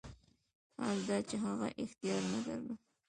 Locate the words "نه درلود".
2.33-2.79